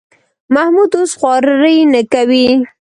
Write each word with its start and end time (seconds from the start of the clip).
محمود 0.53 0.91
اوس 0.97 1.11
خواري 1.19 1.77
نه 1.93 2.01
کوي. 2.13 2.47